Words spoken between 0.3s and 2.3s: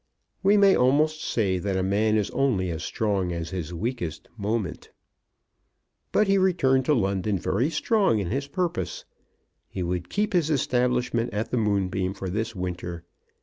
We may almost say that a man